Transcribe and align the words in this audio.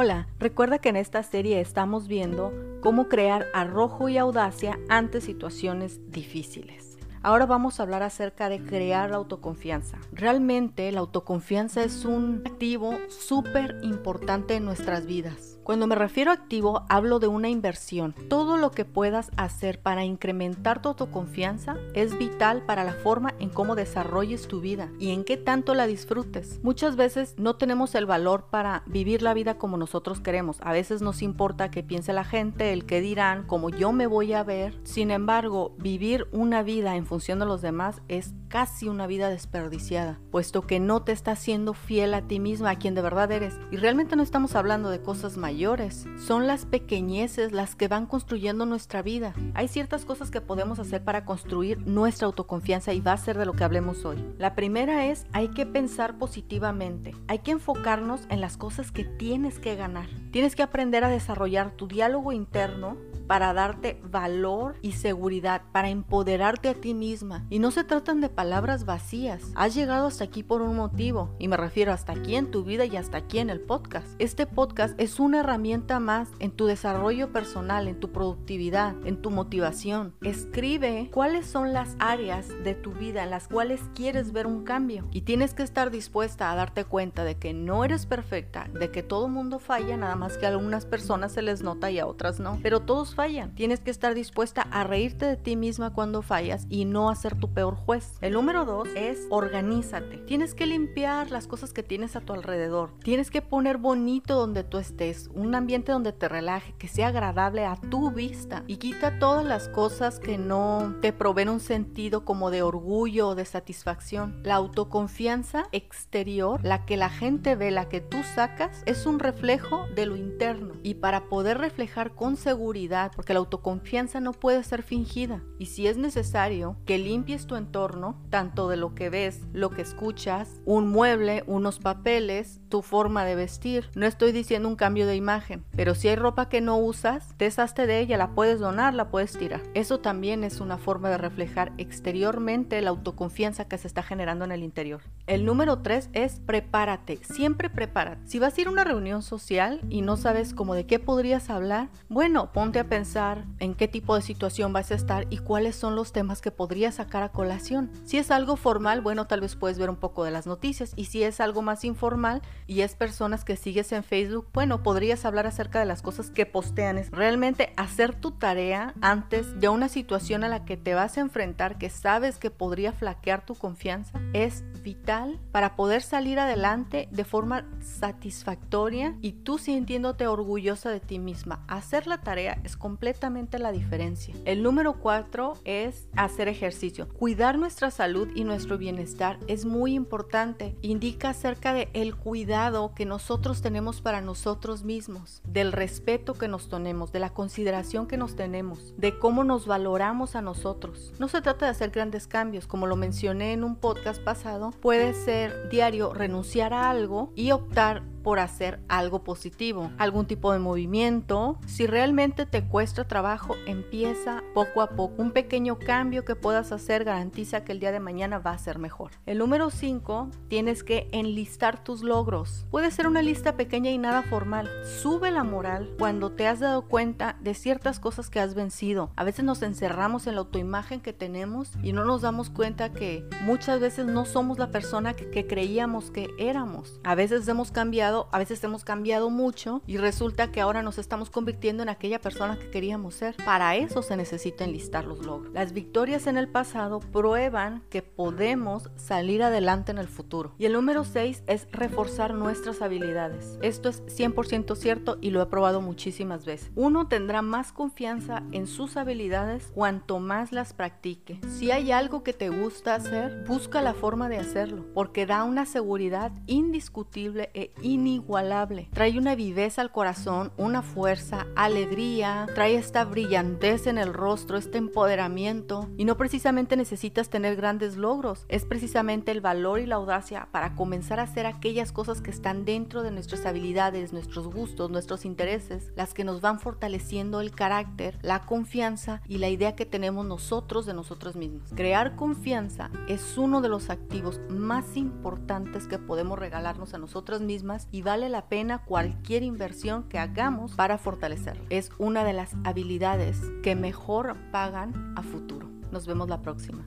Hola, 0.00 0.28
recuerda 0.38 0.78
que 0.78 0.90
en 0.90 0.94
esta 0.94 1.24
serie 1.24 1.60
estamos 1.60 2.06
viendo 2.06 2.52
cómo 2.82 3.08
crear 3.08 3.46
arrojo 3.52 4.08
y 4.08 4.16
audacia 4.16 4.78
ante 4.88 5.20
situaciones 5.20 5.98
difíciles. 6.12 6.87
Ahora 7.28 7.44
vamos 7.44 7.78
a 7.78 7.82
hablar 7.82 8.02
acerca 8.02 8.48
de 8.48 8.64
crear 8.64 9.10
la 9.10 9.18
autoconfianza. 9.18 9.98
Realmente 10.12 10.90
la 10.92 11.00
autoconfianza 11.00 11.84
es 11.84 12.06
un 12.06 12.40
activo 12.46 12.98
súper 13.10 13.80
importante 13.82 14.54
en 14.54 14.64
nuestras 14.64 15.04
vidas. 15.04 15.56
Cuando 15.62 15.86
me 15.86 15.96
refiero 15.96 16.30
a 16.30 16.34
activo, 16.34 16.86
hablo 16.88 17.18
de 17.18 17.26
una 17.26 17.50
inversión. 17.50 18.14
Todo 18.30 18.56
lo 18.56 18.70
que 18.70 18.86
puedas 18.86 19.30
hacer 19.36 19.82
para 19.82 20.06
incrementar 20.06 20.80
tu 20.80 20.88
autoconfianza 20.88 21.76
es 21.92 22.16
vital 22.16 22.62
para 22.64 22.84
la 22.84 22.94
forma 22.94 23.34
en 23.38 23.50
cómo 23.50 23.74
desarrolles 23.74 24.48
tu 24.48 24.62
vida 24.62 24.88
y 24.98 25.10
en 25.10 25.24
qué 25.24 25.36
tanto 25.36 25.74
la 25.74 25.86
disfrutes. 25.86 26.58
Muchas 26.62 26.96
veces 26.96 27.34
no 27.36 27.56
tenemos 27.56 27.94
el 27.94 28.06
valor 28.06 28.46
para 28.48 28.82
vivir 28.86 29.20
la 29.20 29.34
vida 29.34 29.58
como 29.58 29.76
nosotros 29.76 30.20
queremos. 30.20 30.56
A 30.62 30.72
veces 30.72 31.02
nos 31.02 31.20
importa 31.20 31.70
que 31.70 31.82
piense 31.82 32.14
la 32.14 32.24
gente, 32.24 32.72
el 32.72 32.86
que 32.86 33.02
dirán, 33.02 33.46
cómo 33.46 33.68
yo 33.68 33.92
me 33.92 34.06
voy 34.06 34.32
a 34.32 34.44
ver. 34.44 34.74
Sin 34.84 35.10
embargo, 35.10 35.74
vivir 35.76 36.28
una 36.32 36.62
vida 36.62 36.96
en 36.96 37.04
función 37.04 37.17
de 37.38 37.46
los 37.46 37.62
demás 37.62 38.00
es 38.08 38.32
casi 38.48 38.88
una 38.88 39.06
vida 39.06 39.30
desperdiciada, 39.30 40.18
puesto 40.30 40.66
que 40.66 40.80
no 40.80 41.02
te 41.02 41.12
estás 41.12 41.38
siendo 41.38 41.74
fiel 41.74 42.14
a 42.14 42.22
ti 42.22 42.40
misma, 42.40 42.70
a 42.70 42.76
quien 42.76 42.94
de 42.94 43.02
verdad 43.02 43.30
eres. 43.30 43.54
Y 43.70 43.76
realmente 43.76 44.16
no 44.16 44.22
estamos 44.22 44.56
hablando 44.56 44.90
de 44.90 45.00
cosas 45.00 45.36
mayores 45.36 46.06
son 46.18 46.46
las 46.46 46.66
pequeñeces 46.66 47.52
las 47.52 47.74
que 47.74 47.88
van 47.88 48.06
construyendo 48.06 48.66
nuestra 48.66 49.02
vida. 49.02 49.34
Hay 49.54 49.68
ciertas 49.68 50.04
cosas 50.04 50.30
que 50.30 50.40
podemos 50.40 50.78
hacer 50.78 51.04
para 51.04 51.24
construir 51.24 51.86
nuestra 51.86 52.26
autoconfianza 52.26 52.92
y 52.92 53.00
va 53.00 53.12
a 53.12 53.18
ser 53.18 53.38
de 53.38 53.46
lo 53.46 53.52
que 53.52 53.64
hablemos 53.64 54.04
hoy. 54.04 54.24
La 54.38 54.54
primera 54.54 55.06
es, 55.06 55.26
hay 55.32 55.48
que 55.48 55.66
pensar 55.66 56.18
positivamente. 56.18 57.14
Hay 57.28 57.40
que 57.40 57.52
enfocarnos 57.52 58.22
en 58.28 58.40
las 58.40 58.56
cosas 58.56 58.92
que 58.92 59.04
tienes 59.04 59.58
que 59.58 59.76
ganar. 59.76 60.08
Tienes 60.30 60.56
que 60.56 60.62
aprender 60.62 61.04
a 61.04 61.08
desarrollar 61.08 61.72
tu 61.72 61.88
diálogo 61.88 62.32
interno 62.32 62.96
para 63.26 63.52
darte 63.52 64.00
valor 64.02 64.76
y 64.80 64.92
seguridad, 64.92 65.62
para 65.70 65.90
empoderarte 65.90 66.70
a 66.70 66.74
ti 66.74 66.94
misma. 66.94 67.44
Y 67.50 67.58
no 67.58 67.70
se 67.70 67.84
tratan 67.84 68.20
de 68.20 68.30
palabras 68.38 68.84
vacías. 68.84 69.42
Has 69.56 69.74
llegado 69.74 70.06
hasta 70.06 70.22
aquí 70.22 70.44
por 70.44 70.62
un 70.62 70.76
motivo, 70.76 71.34
y 71.40 71.48
me 71.48 71.56
refiero 71.56 71.92
hasta 71.92 72.12
aquí 72.12 72.36
en 72.36 72.52
tu 72.52 72.62
vida 72.62 72.84
y 72.84 72.96
hasta 72.96 73.18
aquí 73.18 73.40
en 73.40 73.50
el 73.50 73.58
podcast. 73.58 74.06
Este 74.20 74.46
podcast 74.46 74.94
es 75.00 75.18
una 75.18 75.40
herramienta 75.40 75.98
más 75.98 76.28
en 76.38 76.52
tu 76.52 76.66
desarrollo 76.66 77.32
personal, 77.32 77.88
en 77.88 77.98
tu 77.98 78.12
productividad, 78.12 78.94
en 79.04 79.20
tu 79.20 79.32
motivación. 79.32 80.14
Escribe 80.22 81.10
cuáles 81.12 81.46
son 81.46 81.72
las 81.72 81.96
áreas 81.98 82.46
de 82.62 82.76
tu 82.76 82.92
vida 82.92 83.24
en 83.24 83.30
las 83.30 83.48
cuales 83.48 83.80
quieres 83.96 84.30
ver 84.30 84.46
un 84.46 84.62
cambio. 84.62 85.08
Y 85.10 85.22
tienes 85.22 85.52
que 85.52 85.64
estar 85.64 85.90
dispuesta 85.90 86.52
a 86.52 86.54
darte 86.54 86.84
cuenta 86.84 87.24
de 87.24 87.38
que 87.38 87.52
no 87.52 87.84
eres 87.84 88.06
perfecta, 88.06 88.68
de 88.72 88.92
que 88.92 89.02
todo 89.02 89.26
mundo 89.26 89.58
falla, 89.58 89.96
nada 89.96 90.14
más 90.14 90.38
que 90.38 90.46
a 90.46 90.50
algunas 90.50 90.86
personas 90.86 91.32
se 91.32 91.42
les 91.42 91.62
nota 91.62 91.90
y 91.90 91.98
a 91.98 92.06
otras 92.06 92.38
no. 92.38 92.60
Pero 92.62 92.82
todos 92.82 93.16
fallan. 93.16 93.56
Tienes 93.56 93.80
que 93.80 93.90
estar 93.90 94.14
dispuesta 94.14 94.62
a 94.62 94.84
reírte 94.84 95.26
de 95.26 95.36
ti 95.36 95.56
misma 95.56 95.92
cuando 95.92 96.22
fallas 96.22 96.66
y 96.68 96.84
no 96.84 97.10
a 97.10 97.16
ser 97.16 97.34
tu 97.34 97.52
peor 97.52 97.74
juez. 97.74 98.12
El 98.28 98.34
número 98.34 98.66
dos 98.66 98.90
es 98.94 99.26
organízate. 99.30 100.18
Tienes 100.18 100.54
que 100.54 100.66
limpiar 100.66 101.30
las 101.30 101.46
cosas 101.46 101.72
que 101.72 101.82
tienes 101.82 102.14
a 102.14 102.20
tu 102.20 102.34
alrededor. 102.34 102.90
Tienes 103.02 103.30
que 103.30 103.40
poner 103.40 103.78
bonito 103.78 104.34
donde 104.34 104.64
tú 104.64 104.76
estés, 104.76 105.30
un 105.32 105.54
ambiente 105.54 105.92
donde 105.92 106.12
te 106.12 106.28
relaje, 106.28 106.74
que 106.76 106.88
sea 106.88 107.06
agradable 107.06 107.64
a 107.64 107.76
tu 107.76 108.10
vista 108.10 108.64
y 108.66 108.76
quita 108.76 109.18
todas 109.18 109.46
las 109.46 109.70
cosas 109.70 110.20
que 110.20 110.36
no 110.36 110.94
te 111.00 111.14
proveen 111.14 111.48
un 111.48 111.60
sentido 111.60 112.26
como 112.26 112.50
de 112.50 112.60
orgullo 112.60 113.28
o 113.28 113.34
de 113.34 113.46
satisfacción. 113.46 114.42
La 114.44 114.56
autoconfianza 114.56 115.64
exterior, 115.72 116.62
la 116.62 116.84
que 116.84 116.98
la 116.98 117.08
gente 117.08 117.56
ve, 117.56 117.70
la 117.70 117.88
que 117.88 118.02
tú 118.02 118.18
sacas, 118.34 118.82
es 118.84 119.06
un 119.06 119.20
reflejo 119.20 119.86
de 119.94 120.04
lo 120.04 120.16
interno 120.16 120.74
y 120.82 120.96
para 120.96 121.30
poder 121.30 121.56
reflejar 121.56 122.14
con 122.14 122.36
seguridad 122.36 123.10
porque 123.16 123.32
la 123.32 123.38
autoconfianza 123.38 124.20
no 124.20 124.34
puede 124.34 124.64
ser 124.64 124.82
fingida. 124.82 125.42
Y 125.58 125.64
si 125.64 125.86
es 125.86 125.96
necesario 125.96 126.76
que 126.84 126.98
limpies 126.98 127.46
tu 127.46 127.56
entorno, 127.56 128.17
tanto 128.30 128.68
de 128.68 128.76
lo 128.76 128.94
que 128.94 129.10
ves, 129.10 129.40
lo 129.52 129.70
que 129.70 129.82
escuchas, 129.82 130.60
un 130.64 130.88
mueble, 130.88 131.44
unos 131.46 131.78
papeles, 131.78 132.60
tu 132.68 132.82
forma 132.82 133.24
de 133.24 133.34
vestir. 133.34 133.88
No 133.94 134.06
estoy 134.06 134.32
diciendo 134.32 134.68
un 134.68 134.76
cambio 134.76 135.06
de 135.06 135.16
imagen, 135.16 135.64
pero 135.74 135.94
si 135.94 136.08
hay 136.08 136.16
ropa 136.16 136.48
que 136.48 136.60
no 136.60 136.76
usas, 136.78 137.36
deshazte 137.38 137.86
de 137.86 138.00
ella, 138.00 138.16
la 138.16 138.34
puedes 138.34 138.60
donar, 138.60 138.94
la 138.94 139.10
puedes 139.10 139.32
tirar. 139.32 139.62
Eso 139.74 140.00
también 140.00 140.44
es 140.44 140.60
una 140.60 140.78
forma 140.78 141.08
de 141.10 141.18
reflejar 141.18 141.72
exteriormente 141.78 142.80
la 142.82 142.90
autoconfianza 142.90 143.66
que 143.66 143.78
se 143.78 143.88
está 143.88 144.02
generando 144.02 144.44
en 144.44 144.52
el 144.52 144.62
interior. 144.62 145.00
El 145.26 145.44
número 145.44 145.78
tres 145.82 146.10
es 146.12 146.40
prepárate, 146.40 147.18
siempre 147.22 147.70
prepárate. 147.70 148.20
Si 148.26 148.38
vas 148.38 148.56
a 148.56 148.60
ir 148.60 148.66
a 148.68 148.70
una 148.70 148.84
reunión 148.84 149.22
social 149.22 149.80
y 149.88 150.02
no 150.02 150.16
sabes 150.16 150.54
cómo 150.54 150.74
de 150.74 150.86
qué 150.86 150.98
podrías 150.98 151.50
hablar, 151.50 151.88
bueno, 152.08 152.52
ponte 152.52 152.78
a 152.78 152.88
pensar 152.88 153.44
en 153.58 153.74
qué 153.74 153.88
tipo 153.88 154.14
de 154.14 154.22
situación 154.22 154.72
vas 154.72 154.90
a 154.90 154.94
estar 154.94 155.26
y 155.30 155.38
cuáles 155.38 155.76
son 155.76 155.94
los 155.94 156.12
temas 156.12 156.40
que 156.40 156.50
podrías 156.50 156.96
sacar 156.96 157.22
a 157.22 157.30
colación. 157.30 157.90
Si 158.08 158.16
es 158.16 158.30
algo 158.30 158.56
formal, 158.56 159.02
bueno, 159.02 159.26
tal 159.26 159.42
vez 159.42 159.54
puedes 159.54 159.78
ver 159.78 159.90
un 159.90 159.96
poco 159.96 160.24
de 160.24 160.30
las 160.30 160.46
noticias. 160.46 160.94
Y 160.96 161.04
si 161.04 161.22
es 161.24 161.42
algo 161.42 161.60
más 161.60 161.84
informal 161.84 162.40
y 162.66 162.80
es 162.80 162.94
personas 162.94 163.44
que 163.44 163.54
sigues 163.54 163.92
en 163.92 164.02
Facebook, 164.02 164.48
bueno, 164.54 164.82
podrías 164.82 165.26
hablar 165.26 165.46
acerca 165.46 165.78
de 165.78 165.84
las 165.84 166.00
cosas 166.00 166.30
que 166.30 166.46
postean. 166.46 166.96
Es 166.96 167.10
realmente 167.10 167.74
hacer 167.76 168.14
tu 168.14 168.30
tarea 168.30 168.94
antes 169.02 169.60
de 169.60 169.68
una 169.68 169.90
situación 169.90 170.42
a 170.42 170.48
la 170.48 170.64
que 170.64 170.78
te 170.78 170.94
vas 170.94 171.18
a 171.18 171.20
enfrentar 171.20 171.76
que 171.76 171.90
sabes 171.90 172.38
que 172.38 172.50
podría 172.50 172.92
flaquear 172.92 173.44
tu 173.44 173.54
confianza 173.54 174.18
es 174.32 174.64
vital 174.82 175.38
para 175.52 175.76
poder 175.76 176.00
salir 176.00 176.38
adelante 176.38 177.08
de 177.10 177.24
forma 177.24 177.66
satisfactoria 177.80 179.18
y 179.20 179.32
tú 179.32 179.58
sintiéndote 179.58 180.26
orgullosa 180.26 180.88
de 180.88 181.00
ti 181.00 181.18
misma. 181.18 181.62
Hacer 181.68 182.06
la 182.06 182.22
tarea 182.22 182.58
es 182.64 182.78
completamente 182.78 183.58
la 183.58 183.70
diferencia. 183.70 184.34
El 184.46 184.62
número 184.62 184.94
cuatro 184.94 185.58
es 185.66 186.08
hacer 186.16 186.48
ejercicio. 186.48 187.06
Cuidar 187.08 187.58
nuestra 187.58 187.90
salud 187.98 188.28
y 188.36 188.44
nuestro 188.44 188.78
bienestar 188.78 189.40
es 189.48 189.64
muy 189.64 189.94
importante. 189.94 190.76
Indica 190.82 191.30
acerca 191.30 191.74
de 191.74 191.88
el 191.94 192.14
cuidado 192.14 192.92
que 192.94 193.04
nosotros 193.04 193.60
tenemos 193.60 194.00
para 194.00 194.20
nosotros 194.20 194.84
mismos, 194.84 195.42
del 195.44 195.72
respeto 195.72 196.34
que 196.34 196.46
nos 196.46 196.68
tenemos, 196.68 197.10
de 197.10 197.18
la 197.18 197.30
consideración 197.30 198.06
que 198.06 198.16
nos 198.16 198.36
tenemos, 198.36 198.94
de 198.96 199.18
cómo 199.18 199.42
nos 199.42 199.66
valoramos 199.66 200.36
a 200.36 200.42
nosotros. 200.42 201.12
No 201.18 201.26
se 201.26 201.42
trata 201.42 201.64
de 201.64 201.72
hacer 201.72 201.90
grandes 201.90 202.28
cambios, 202.28 202.68
como 202.68 202.86
lo 202.86 202.94
mencioné 202.94 203.52
en 203.52 203.64
un 203.64 203.74
podcast 203.74 204.22
pasado, 204.22 204.70
puede 204.80 205.12
ser 205.12 205.68
diario 205.68 206.14
renunciar 206.14 206.72
a 206.74 206.90
algo 206.90 207.32
y 207.34 207.50
optar 207.50 208.04
por 208.22 208.38
hacer 208.38 208.80
algo 208.88 209.24
positivo, 209.24 209.90
algún 209.98 210.26
tipo 210.26 210.52
de 210.52 210.58
movimiento. 210.58 211.58
Si 211.66 211.86
realmente 211.86 212.46
te 212.46 212.64
cuesta 212.64 213.04
trabajo, 213.04 213.56
empieza 213.66 214.42
poco 214.54 214.82
a 214.82 214.90
poco. 214.90 215.22
Un 215.22 215.32
pequeño 215.32 215.78
cambio 215.78 216.24
que 216.24 216.36
puedas 216.36 216.72
hacer 216.72 217.04
garantiza 217.04 217.64
que 217.64 217.72
el 217.72 217.80
día 217.80 217.92
de 217.92 218.00
mañana 218.00 218.38
va 218.38 218.52
a 218.52 218.58
ser 218.58 218.78
mejor. 218.78 219.12
El 219.26 219.38
número 219.38 219.70
5, 219.70 220.30
tienes 220.48 220.82
que 220.82 221.08
enlistar 221.12 221.82
tus 221.82 222.02
logros. 222.02 222.66
Puede 222.70 222.90
ser 222.90 223.06
una 223.06 223.22
lista 223.22 223.56
pequeña 223.56 223.90
y 223.90 223.98
nada 223.98 224.22
formal. 224.22 224.68
Sube 224.84 225.30
la 225.30 225.44
moral 225.44 225.94
cuando 225.98 226.32
te 226.32 226.46
has 226.46 226.60
dado 226.60 226.82
cuenta 226.82 227.36
de 227.40 227.54
ciertas 227.54 228.00
cosas 228.00 228.30
que 228.30 228.40
has 228.40 228.54
vencido. 228.54 229.10
A 229.16 229.24
veces 229.24 229.44
nos 229.44 229.62
encerramos 229.62 230.26
en 230.26 230.34
la 230.34 230.40
autoimagen 230.40 231.00
que 231.00 231.12
tenemos 231.12 231.72
y 231.82 231.92
no 231.92 232.04
nos 232.04 232.22
damos 232.22 232.50
cuenta 232.50 232.92
que 232.92 233.24
muchas 233.44 233.80
veces 233.80 234.06
no 234.06 234.24
somos 234.24 234.58
la 234.58 234.70
persona 234.70 235.14
que, 235.14 235.30
que 235.30 235.46
creíamos 235.46 236.10
que 236.10 236.28
éramos. 236.38 237.00
A 237.04 237.14
veces 237.14 237.46
hemos 237.48 237.70
cambiado 237.70 238.07
a 238.08 238.38
veces 238.38 238.62
hemos 238.64 238.84
cambiado 238.84 239.30
mucho 239.30 239.82
y 239.86 239.98
resulta 239.98 240.50
que 240.50 240.60
ahora 240.60 240.82
nos 240.82 240.98
estamos 240.98 241.30
convirtiendo 241.30 241.82
en 241.82 241.88
aquella 241.88 242.20
persona 242.20 242.58
que 242.58 242.70
queríamos 242.70 243.14
ser. 243.14 243.36
Para 243.44 243.76
eso 243.76 244.02
se 244.02 244.16
necesita 244.16 244.64
enlistar 244.64 245.04
los 245.04 245.24
logros. 245.24 245.52
Las 245.52 245.72
victorias 245.72 246.26
en 246.26 246.38
el 246.38 246.48
pasado 246.48 247.00
prueban 247.00 247.82
que 247.90 248.02
podemos 248.02 248.90
salir 248.96 249.42
adelante 249.42 249.92
en 249.92 249.98
el 249.98 250.08
futuro. 250.08 250.54
Y 250.58 250.64
el 250.64 250.72
número 250.72 251.04
6 251.04 251.42
es 251.46 251.68
reforzar 251.70 252.34
nuestras 252.34 252.82
habilidades. 252.82 253.58
Esto 253.62 253.88
es 253.88 254.02
100% 254.06 254.74
cierto 254.76 255.18
y 255.20 255.30
lo 255.30 255.42
he 255.42 255.46
probado 255.46 255.80
muchísimas 255.80 256.44
veces. 256.44 256.70
Uno 256.74 257.08
tendrá 257.08 257.42
más 257.42 257.72
confianza 257.72 258.42
en 258.52 258.66
sus 258.66 258.96
habilidades 258.96 259.70
cuanto 259.74 260.18
más 260.18 260.52
las 260.52 260.72
practique. 260.72 261.40
Si 261.48 261.70
hay 261.70 261.92
algo 261.92 262.22
que 262.22 262.32
te 262.32 262.48
gusta 262.48 262.94
hacer, 262.94 263.44
busca 263.46 263.82
la 263.82 263.94
forma 263.94 264.28
de 264.28 264.38
hacerlo, 264.38 264.86
porque 264.94 265.26
da 265.26 265.44
una 265.44 265.66
seguridad 265.66 266.32
indiscutible 266.46 267.50
e 267.54 267.72
inigualable 267.82 267.97
inigualable. 267.98 268.88
Trae 268.92 269.18
una 269.18 269.34
viveza 269.34 269.82
al 269.82 269.90
corazón, 269.90 270.52
una 270.56 270.82
fuerza, 270.82 271.46
alegría, 271.56 272.46
trae 272.54 272.76
esta 272.76 273.04
brillantez 273.04 273.86
en 273.86 273.98
el 273.98 274.14
rostro, 274.14 274.56
este 274.56 274.78
empoderamiento. 274.78 275.88
Y 275.96 276.04
no 276.04 276.16
precisamente 276.16 276.76
necesitas 276.76 277.28
tener 277.28 277.56
grandes 277.56 277.96
logros, 277.96 278.46
es 278.48 278.64
precisamente 278.64 279.32
el 279.32 279.40
valor 279.40 279.80
y 279.80 279.86
la 279.86 279.96
audacia 279.96 280.48
para 280.52 280.74
comenzar 280.74 281.20
a 281.20 281.24
hacer 281.24 281.46
aquellas 281.46 281.92
cosas 281.92 282.20
que 282.20 282.30
están 282.30 282.64
dentro 282.64 283.02
de 283.02 283.10
nuestras 283.10 283.46
habilidades, 283.46 284.12
nuestros 284.12 284.48
gustos, 284.48 284.90
nuestros 284.90 285.24
intereses, 285.24 285.92
las 285.96 286.14
que 286.14 286.24
nos 286.24 286.40
van 286.40 286.60
fortaleciendo 286.60 287.40
el 287.40 287.50
carácter, 287.50 288.18
la 288.22 288.46
confianza 288.46 289.22
y 289.26 289.38
la 289.38 289.48
idea 289.48 289.74
que 289.74 289.86
tenemos 289.86 290.24
nosotros 290.26 290.86
de 290.86 290.94
nosotros 290.94 291.36
mismos. 291.36 291.70
Crear 291.74 292.16
confianza 292.16 292.90
es 293.08 293.36
uno 293.38 293.60
de 293.60 293.68
los 293.68 293.90
activos 293.90 294.40
más 294.48 294.96
importantes 294.96 295.86
que 295.86 295.98
podemos 295.98 296.38
regalarnos 296.38 296.94
a 296.94 296.98
nosotras 296.98 297.40
mismas 297.40 297.87
y 297.90 298.02
vale 298.02 298.28
la 298.28 298.48
pena 298.48 298.84
cualquier 298.84 299.42
inversión 299.42 300.04
que 300.08 300.18
hagamos 300.18 300.74
para 300.74 300.98
fortalecerlo. 300.98 301.64
Es 301.70 301.90
una 301.98 302.24
de 302.24 302.32
las 302.32 302.54
habilidades 302.64 303.40
que 303.62 303.74
mejor 303.76 304.36
pagan 304.50 305.14
a 305.16 305.22
futuro. 305.22 305.68
Nos 305.90 306.06
vemos 306.06 306.28
la 306.28 306.42
próxima. 306.42 306.86